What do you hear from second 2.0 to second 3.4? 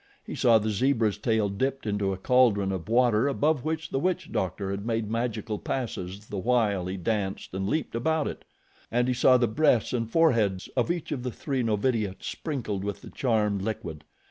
a caldron of water